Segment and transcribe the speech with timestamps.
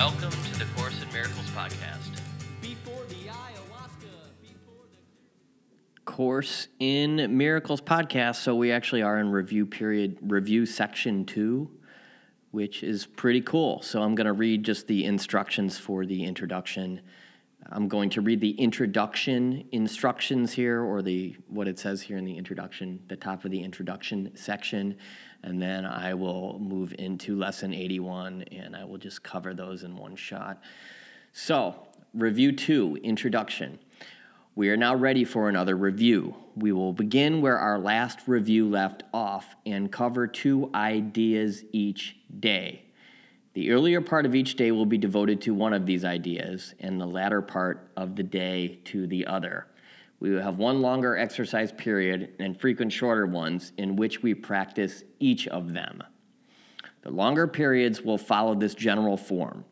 [0.00, 2.08] Welcome to the Course in Miracles podcast.
[2.62, 8.36] Before the ayahuasca, before the Course in Miracles podcast.
[8.36, 11.70] So we actually are in review period, review section two,
[12.50, 13.82] which is pretty cool.
[13.82, 17.02] So I'm going to read just the instructions for the introduction.
[17.72, 22.24] I'm going to read the introduction instructions here, or the what it says here in
[22.24, 24.96] the introduction, the top of the introduction section,
[25.44, 29.96] and then I will move into lesson 81, and I will just cover those in
[29.96, 30.60] one shot.
[31.32, 31.76] So,
[32.12, 33.78] review two, introduction.
[34.56, 36.34] We are now ready for another review.
[36.56, 42.89] We will begin where our last review left off and cover two ideas each day.
[43.52, 47.00] The earlier part of each day will be devoted to one of these ideas, and
[47.00, 49.66] the latter part of the day to the other.
[50.20, 55.02] We will have one longer exercise period and frequent shorter ones in which we practice
[55.18, 56.02] each of them.
[57.02, 59.64] The longer periods will follow this general form.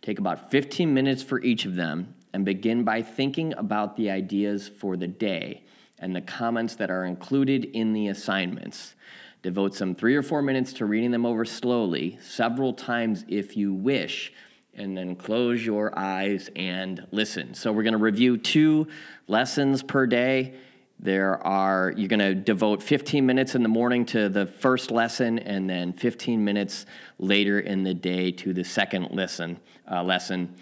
[0.00, 4.68] Take about 15 minutes for each of them and begin by thinking about the ideas
[4.68, 5.64] for the day
[5.98, 8.94] and the comments that are included in the assignments.
[9.42, 13.72] Devote some three or four minutes to reading them over slowly, several times if you
[13.72, 14.32] wish,
[14.74, 17.54] and then close your eyes and listen.
[17.54, 18.88] So, we're going to review two
[19.28, 20.54] lessons per day.
[20.98, 25.38] There are, you're going to devote 15 minutes in the morning to the first lesson
[25.38, 26.86] and then 15 minutes
[27.18, 29.60] later in the day to the second lesson.
[29.90, 30.56] Uh, lesson.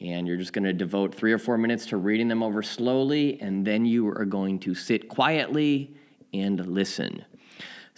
[0.00, 3.38] And you're just going to devote three or four minutes to reading them over slowly,
[3.42, 5.94] and then you are going to sit quietly
[6.32, 7.24] and listen.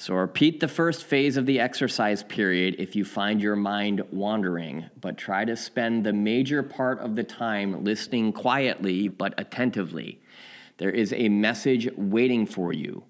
[0.02, 4.86] So, repeat the first phase of the exercise period if you find your mind wandering,
[5.00, 10.20] but try to spend the major part of the time listening quietly but attentively.
[10.78, 13.04] There is a message waiting for you.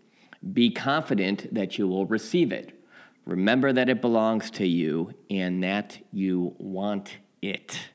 [0.52, 2.78] Be confident that you will receive it.
[3.24, 7.88] Remember that it belongs to you and that you want it.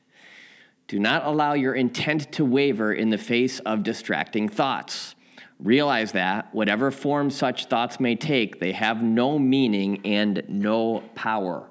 [0.88, 5.14] Do not allow your intent to waver in the face of distracting thoughts.
[5.58, 11.68] Realize that, whatever form such thoughts may take, they have no meaning and no power.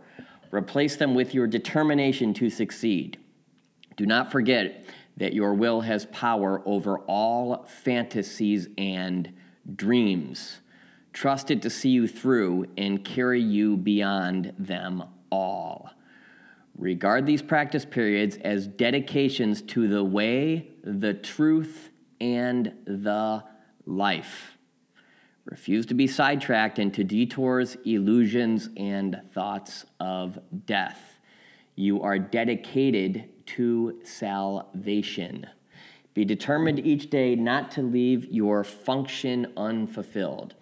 [0.52, 3.18] Replace them with your determination to succeed.
[3.96, 4.86] Do not forget
[5.18, 9.34] that your will has power over all fantasies and
[9.76, 10.60] dreams.
[11.14, 15.90] Trust it to see you through and carry you beyond them all.
[16.78, 21.90] Regard these practice periods as dedications to the way, the truth,
[22.22, 23.44] and the
[23.88, 24.58] life.
[25.46, 31.16] Refuse to be sidetracked into detours, illusions, and thoughts of death.
[31.76, 35.48] You are dedicated to salvation.
[36.14, 40.56] Be determined each day not to leave your function unfulfilled.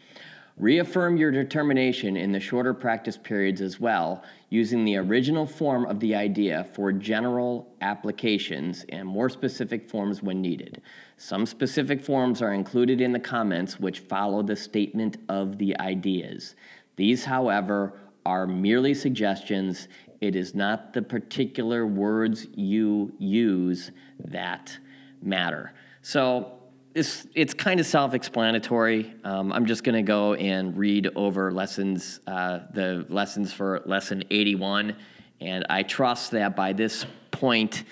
[0.58, 6.00] Reaffirm your determination in the shorter practice periods as well, using the original form of
[6.00, 10.82] the idea for general applications and more specific forms when needed.
[11.18, 16.56] Some specific forms are included in the comments which follow the statement of the ideas.
[16.96, 19.90] These, however, are merely suggestions.
[20.22, 23.92] It is not the particular words you use
[24.24, 24.78] that
[25.22, 25.74] matter.
[26.02, 26.60] So,
[26.96, 29.14] it's, it's kind of self-explanatory.
[29.26, 34.24] Um, I'm just going to go and read over lessons, uh, the lessons for lesson
[34.32, 34.96] 81,
[35.42, 37.84] and I trust that by this point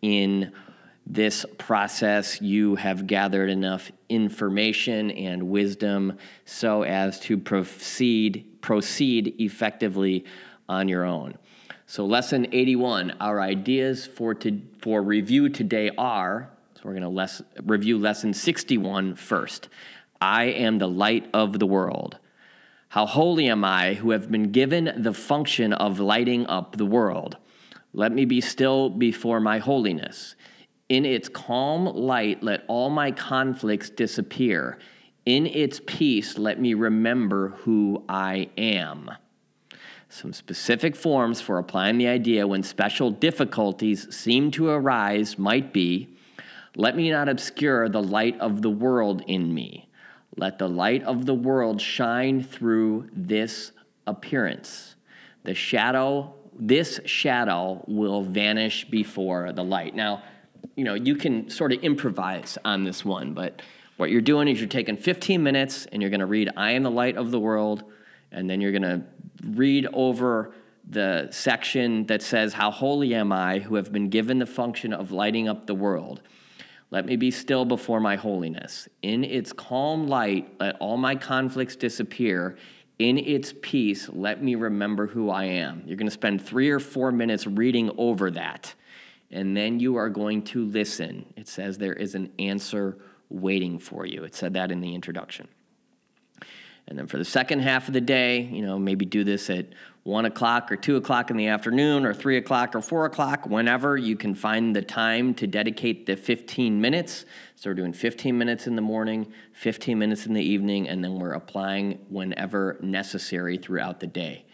[0.00, 0.52] in
[1.06, 10.24] this process, you have gathered enough information and wisdom so as to proceed proceed effectively
[10.68, 11.36] on your own.
[11.86, 16.50] So, lesson 81, our ideas for to, for review today are
[16.86, 19.68] we're going to review lesson 61 first.
[20.20, 22.18] I am the light of the world.
[22.90, 27.38] How holy am I who have been given the function of lighting up the world?
[27.92, 30.36] Let me be still before my holiness.
[30.88, 34.78] In its calm light, let all my conflicts disappear.
[35.24, 39.10] In its peace, let me remember who I am.
[40.08, 46.15] Some specific forms for applying the idea when special difficulties seem to arise might be
[46.78, 49.88] let me not obscure the light of the world in me.
[50.36, 53.72] Let the light of the world shine through this
[54.06, 54.94] appearance.
[55.44, 59.94] The shadow, this shadow will vanish before the light.
[59.94, 60.22] Now,
[60.74, 63.62] you know, you can sort of improvise on this one, but
[63.96, 66.82] what you're doing is you're taking 15 minutes and you're going to read I am
[66.82, 67.84] the light of the world,
[68.30, 69.02] and then you're going to
[69.42, 70.52] read over
[70.86, 75.10] the section that says, How holy am I who have been given the function of
[75.10, 76.20] lighting up the world?
[76.90, 78.88] Let me be still before my holiness.
[79.02, 82.56] In its calm light, let all my conflicts disappear.
[82.98, 85.82] In its peace, let me remember who I am.
[85.84, 88.74] You're going to spend three or four minutes reading over that.
[89.30, 91.26] and then you are going to listen.
[91.36, 92.96] It says there is an answer
[93.28, 94.22] waiting for you.
[94.24, 95.48] It said that in the introduction.
[96.88, 99.66] And then for the second half of the day, you know, maybe do this at
[100.04, 103.96] one o'clock or two o'clock in the afternoon or three o'clock or four o'clock, whenever
[103.96, 107.24] you can find the time to dedicate the 15 minutes.
[107.56, 111.18] So we're doing 15 minutes in the morning, 15 minutes in the evening, and then
[111.18, 114.44] we're applying whenever necessary throughout the day.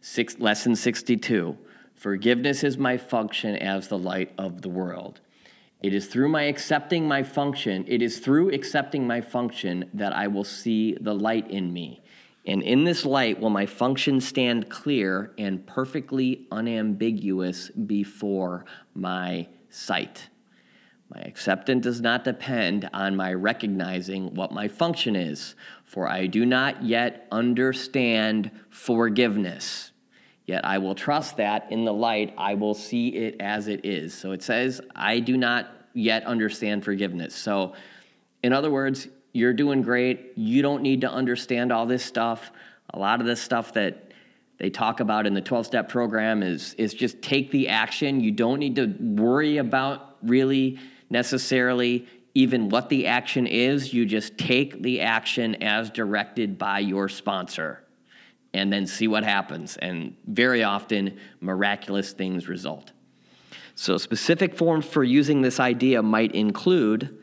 [0.00, 1.56] Six, lesson 62
[1.94, 5.20] Forgiveness is my function as the light of the world.
[5.80, 10.26] It is through my accepting my function, it is through accepting my function that I
[10.26, 12.02] will see the light in me.
[12.44, 18.64] And in this light will my function stand clear and perfectly unambiguous before
[18.94, 20.30] my sight.
[21.14, 25.54] My acceptance does not depend on my recognizing what my function is,
[25.84, 29.92] for I do not yet understand forgiveness.
[30.48, 34.14] Yet I will trust that in the light I will see it as it is.
[34.14, 37.34] So it says, I do not yet understand forgiveness.
[37.34, 37.74] So,
[38.42, 40.32] in other words, you're doing great.
[40.36, 42.50] You don't need to understand all this stuff.
[42.94, 44.12] A lot of the stuff that
[44.56, 48.20] they talk about in the 12 step program is, is just take the action.
[48.20, 50.78] You don't need to worry about really
[51.10, 53.92] necessarily even what the action is.
[53.92, 57.84] You just take the action as directed by your sponsor
[58.58, 59.76] and then see what happens.
[59.76, 62.92] And very often, miraculous things result.
[63.74, 67.18] So, specific forms for using this idea might include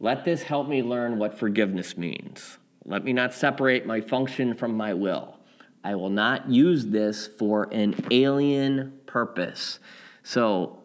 [0.00, 2.58] let this help me learn what forgiveness means.
[2.84, 5.38] Let me not separate my function from my will.
[5.82, 9.80] I will not use this for an alien purpose.
[10.22, 10.84] So,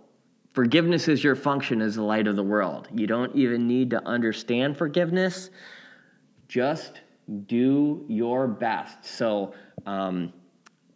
[0.53, 2.87] forgiveness is your function as the light of the world.
[2.93, 5.49] You don't even need to understand forgiveness.
[6.47, 7.01] Just
[7.45, 9.05] do your best.
[9.05, 9.53] So,
[9.85, 10.33] um,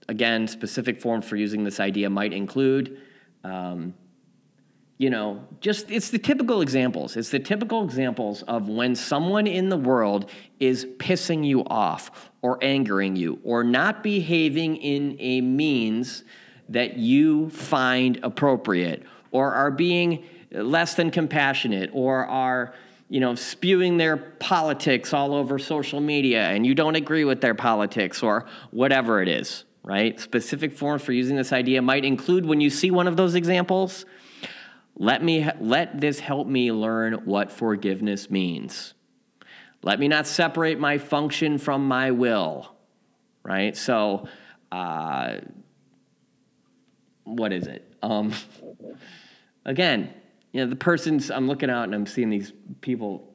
[0.10, 3.02] again, specific forms for using this idea might include,
[3.44, 3.94] um,
[4.98, 7.16] you know, just it's the typical examples.
[7.16, 10.30] It's the typical examples of when someone in the world
[10.60, 16.24] is pissing you off or angering you or not behaving in a means
[16.70, 22.74] that you find appropriate or are being less than compassionate or are
[23.10, 27.56] you know, spewing their politics all over social media and you don't agree with their
[27.56, 30.20] politics or whatever it is, right?
[30.20, 34.06] Specific forms for using this idea might include when you see one of those examples,
[34.96, 38.94] let me let this help me learn what forgiveness means.
[39.84, 42.76] Let me not separate my function from my will,
[43.44, 43.78] right?
[43.78, 44.28] So,
[44.72, 45.36] uh,
[47.24, 47.94] what is it?
[48.02, 48.34] Um,
[49.66, 50.14] again,
[50.52, 52.52] you know, the person's, I'm looking out and I'm seeing these
[52.82, 53.34] people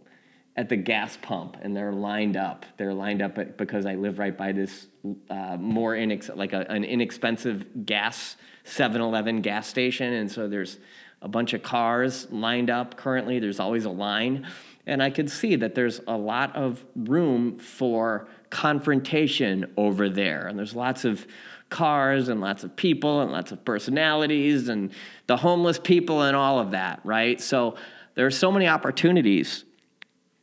[0.56, 2.66] at the gas pump and they're lined up.
[2.76, 4.86] They're lined up because I live right by this
[5.30, 10.78] uh, more inex- like a, an inexpensive gas 7-Eleven gas station, and so there's
[11.20, 12.96] a bunch of cars lined up.
[12.96, 14.46] Currently, there's always a line,
[14.86, 20.58] and I could see that there's a lot of room for confrontation over there, and
[20.58, 21.26] there's lots of
[21.72, 24.92] cars and lots of people and lots of personalities and
[25.26, 27.40] the homeless people and all of that, right?
[27.40, 27.74] So
[28.14, 29.64] there are so many opportunities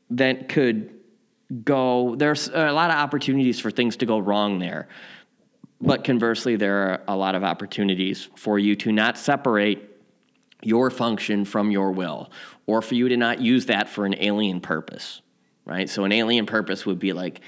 [0.09, 0.93] that could
[1.63, 4.89] go, there's a lot of opportunities for things to go wrong there.
[5.79, 9.85] But conversely, there are a lot of opportunities for you to not separate
[10.61, 12.31] your function from your will,
[12.65, 15.21] or for you to not use that for an alien purpose,
[15.63, 15.89] right?
[15.89, 17.39] So, an alien purpose would be like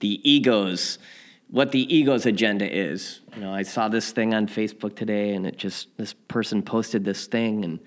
[0.00, 0.98] the ego's
[1.50, 3.20] what the ego's agenda is.
[3.34, 7.04] You know, I saw this thing on Facebook today, and it just this person posted
[7.04, 7.80] this thing, and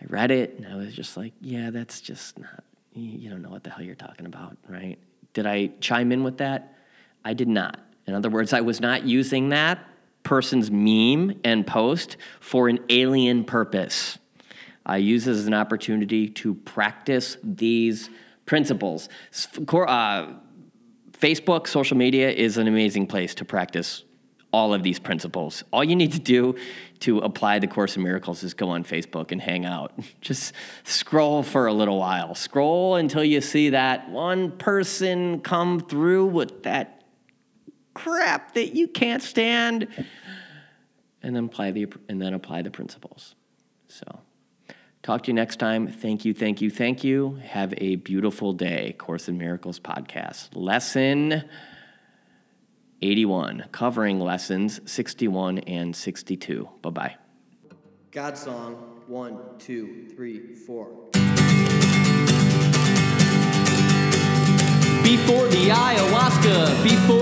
[0.00, 2.64] I read it, and I was just like, yeah, that's just not.
[2.94, 4.98] You don't know what the hell you're talking about, right?
[5.32, 6.76] Did I chime in with that?
[7.24, 7.80] I did not.
[8.06, 9.78] In other words, I was not using that
[10.22, 14.18] person's meme and post for an alien purpose.
[14.84, 18.10] I use it as an opportunity to practice these
[18.44, 19.08] principles.
[19.68, 20.26] Uh,
[21.22, 24.02] Facebook, social media is an amazing place to practice
[24.52, 25.62] all of these principles.
[25.72, 26.56] All you need to do
[26.98, 29.92] to apply the Course in Miracles is go on Facebook and hang out.
[30.20, 30.52] Just
[30.82, 32.34] scroll for a little while.
[32.34, 37.04] Scroll until you see that one person come through with that
[37.94, 39.86] crap that you can't stand
[41.22, 43.36] and then apply the and then apply the principles.
[43.86, 44.04] So
[45.02, 45.88] Talk to you next time.
[45.88, 47.40] Thank you, thank you, thank you.
[47.44, 48.94] Have a beautiful day.
[48.98, 50.50] Course in Miracles podcast.
[50.54, 51.42] Lesson
[53.00, 56.68] 81, covering lessons 61 and 62.
[56.82, 57.16] Bye bye.
[58.12, 58.74] God song
[59.08, 60.86] one, two, three, four.
[65.02, 67.21] Before the ayahuasca, before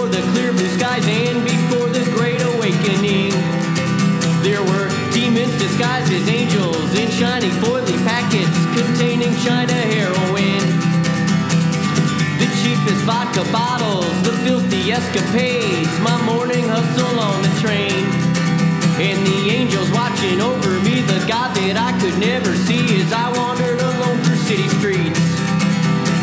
[15.11, 18.05] escapades, my morning hustle on the train.
[19.00, 23.26] And the angels watching over me, the God that I could never see as I
[23.35, 25.19] wandered alone through city streets.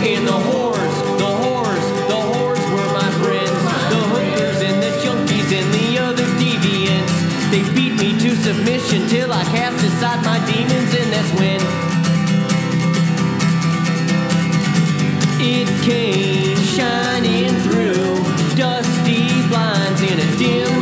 [0.08, 3.60] And the whores, the whores, the whores were my friends.
[3.92, 7.16] The hookers and the junkies and the other deviants.
[7.52, 10.67] They beat me to submission till I cast aside my demons.
[20.40, 20.77] redeem